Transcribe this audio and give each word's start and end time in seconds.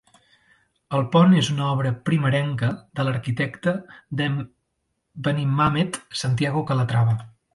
El 0.99 1.03
pont 1.15 1.33
és 1.41 1.49
una 1.55 1.67
obra 1.73 1.91
primerenca 2.09 2.69
de 2.99 3.05
l'arquitecte 3.09 3.75
de 4.21 4.29
Benimàmet, 5.29 6.03
Santiago 6.25 6.65
Calatrava. 6.73 7.17